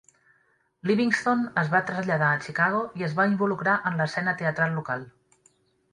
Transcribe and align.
Livingston 0.91 1.43
es 1.65 1.69
va 1.75 1.83
traslladar 1.91 2.31
a 2.37 2.41
Chicago 2.47 2.81
i 3.03 3.07
es 3.11 3.15
va 3.21 3.29
involucrar 3.35 3.79
en 3.91 4.01
l'escena 4.03 4.35
teatral 4.41 4.79
local. 4.79 5.07